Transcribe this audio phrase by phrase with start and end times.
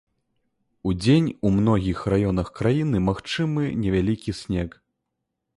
[0.91, 4.69] Удзень у многіх раёнах краіны магчымы невялікі снег.